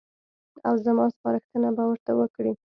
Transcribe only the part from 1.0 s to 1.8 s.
سپارښتنه